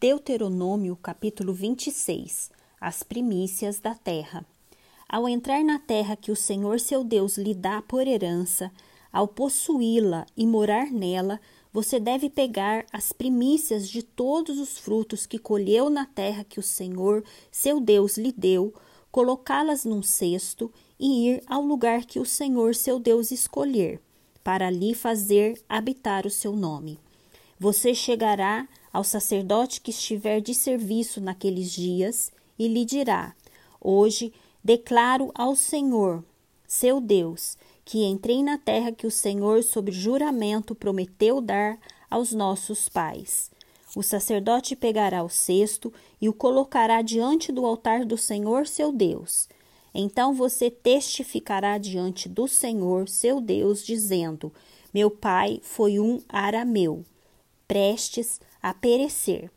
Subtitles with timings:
[0.00, 4.46] Deuteronômio capítulo 26 As primícias da terra.
[5.08, 8.70] Ao entrar na terra que o Senhor seu Deus lhe dá por herança,
[9.12, 11.40] ao possuí-la e morar nela,
[11.72, 16.62] você deve pegar as primícias de todos os frutos que colheu na terra que o
[16.62, 18.72] Senhor seu Deus lhe deu,
[19.10, 24.00] colocá-las num cesto e ir ao lugar que o Senhor seu Deus escolher,
[24.44, 27.00] para ali fazer habitar o seu nome.
[27.58, 33.34] Você chegará ao sacerdote que estiver de serviço naqueles dias e lhe dirá:
[33.80, 34.32] Hoje
[34.62, 36.24] declaro ao Senhor,
[36.66, 41.78] seu Deus, que entrei na terra que o Senhor, sob juramento, prometeu dar
[42.10, 43.50] aos nossos pais.
[43.96, 49.48] O sacerdote pegará o cesto e o colocará diante do altar do Senhor, seu Deus.
[49.94, 54.52] Então você testificará diante do Senhor, seu Deus, dizendo:
[54.92, 57.04] Meu pai foi um arameu
[57.68, 59.50] prestes a perecer.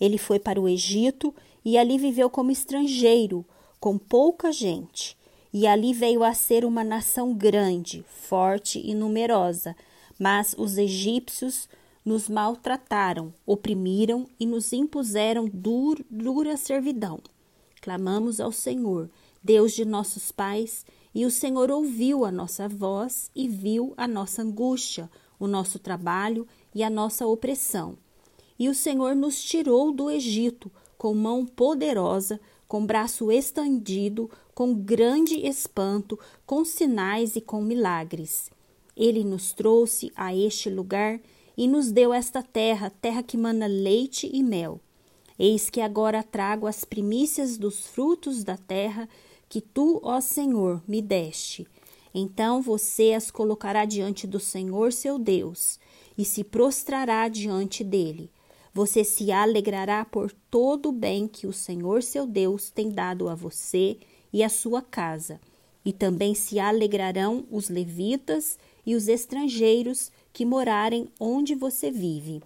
[0.00, 3.44] Ele foi para o Egito e ali viveu como estrangeiro,
[3.80, 5.16] com pouca gente.
[5.52, 9.74] E ali veio a ser uma nação grande, forte e numerosa.
[10.18, 11.68] Mas os egípcios
[12.04, 17.20] nos maltrataram, oprimiram e nos impuseram dur, dura servidão.
[17.80, 19.10] Clamamos ao Senhor,
[19.42, 24.42] Deus de nossos pais, e o Senhor ouviu a nossa voz e viu a nossa
[24.42, 27.96] angústia, o nosso trabalho e a nossa opressão.
[28.58, 35.46] E o Senhor nos tirou do Egito com mão poderosa, com braço estendido, com grande
[35.46, 38.50] espanto, com sinais e com milagres.
[38.96, 41.20] Ele nos trouxe a este lugar
[41.56, 44.80] e nos deu esta terra, terra que mana leite e mel.
[45.38, 49.08] Eis que agora trago as primícias dos frutos da terra
[49.48, 51.66] que tu, ó Senhor, me deste.
[52.12, 55.78] Então você as colocará diante do Senhor seu Deus
[56.16, 58.30] e se prostrará diante dele.
[58.78, 63.34] Você se alegrará por todo o bem que o Senhor seu Deus tem dado a
[63.34, 63.98] você
[64.32, 65.40] e a sua casa.
[65.84, 68.56] E também se alegrarão os levitas
[68.86, 72.40] e os estrangeiros que morarem onde você vive.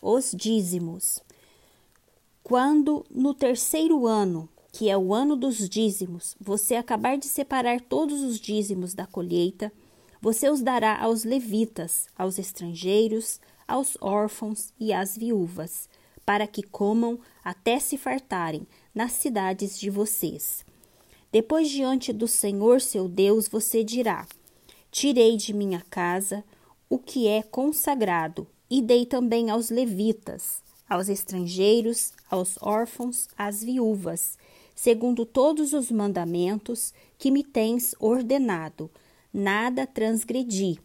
[0.00, 1.20] Os dízimos.
[2.44, 8.22] Quando no terceiro ano que é o ano dos dízimos, você acabar de separar todos
[8.22, 9.72] os dízimos da colheita,
[10.22, 15.88] você os dará aos levitas, aos estrangeiros, aos órfãos e às viúvas,
[16.26, 20.64] para que comam até se fartarem nas cidades de vocês.
[21.32, 24.26] Depois, diante do Senhor seu Deus, você dirá:
[24.90, 26.44] Tirei de minha casa
[26.88, 34.36] o que é consagrado, e dei também aos levitas, aos estrangeiros, aos órfãos, às viúvas,
[34.74, 38.90] segundo todos os mandamentos que me tens ordenado.
[39.32, 40.80] Nada transgredi.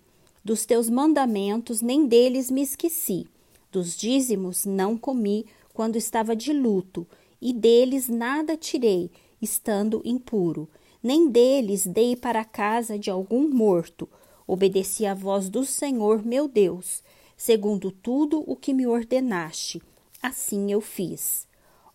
[0.46, 3.26] Dos teus mandamentos, nem deles me esqueci.
[3.72, 7.08] Dos dízimos não comi quando estava de luto,
[7.42, 9.10] e deles nada tirei,
[9.42, 10.70] estando impuro.
[11.02, 14.08] Nem deles dei para a casa de algum morto.
[14.46, 17.02] Obedeci à voz do Senhor meu Deus,
[17.36, 19.82] segundo tudo o que me ordenaste.
[20.22, 21.48] Assim eu fiz.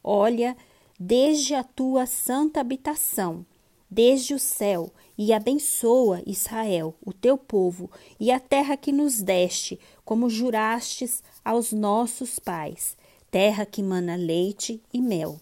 [0.03, 0.57] Olha,
[0.99, 3.47] desde a tua santa habitação,
[3.91, 9.79] desde o céu, e abençoa Israel, o teu povo, e a terra que nos deste,
[10.05, 12.97] como jurastes aos nossos pais,
[13.31, 15.41] terra que mana leite e mel.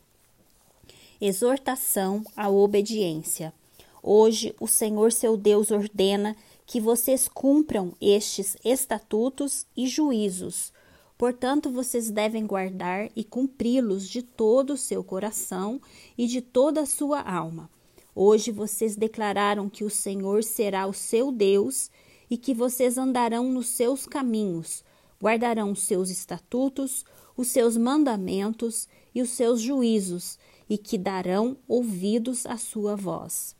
[1.21, 3.53] Exortação à obediência.
[4.03, 6.37] Hoje o Senhor seu Deus ordena
[6.67, 10.73] que vocês cumpram estes estatutos e juízos
[11.19, 15.81] Portanto, vocês devem guardar e cumpri-los de todo o seu coração
[16.17, 17.69] e de toda a sua alma.
[18.15, 21.91] Hoje vocês declararam que o Senhor será o seu Deus
[22.31, 24.85] e que vocês andarão nos seus caminhos,
[25.23, 27.05] guardarão os seus estatutos,
[27.37, 30.39] os seus mandamentos e os seus juízos,
[30.69, 33.57] e que darão ouvidos à sua voz.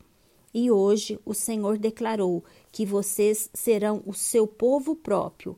[0.53, 5.57] E hoje o Senhor declarou que vocês serão o seu povo próprio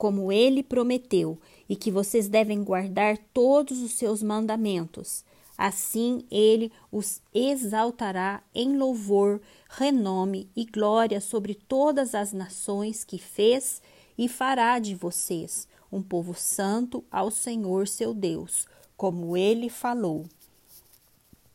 [0.00, 5.22] como ele prometeu, e que vocês devem guardar todos os seus mandamentos.
[5.62, 13.82] Assim ele os exaltará em louvor, renome e glória sobre todas as nações que fez
[14.16, 18.66] e fará de vocês um povo santo ao Senhor seu Deus,
[18.96, 20.24] como ele falou.